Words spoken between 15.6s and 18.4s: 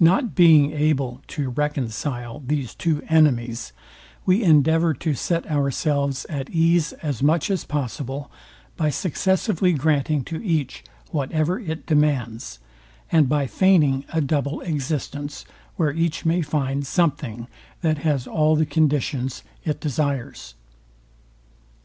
where each may find something, that has